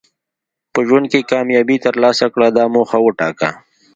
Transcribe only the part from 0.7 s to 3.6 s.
په ژوند کې کامیابي ترلاسه کړه دا موخه وټاکه.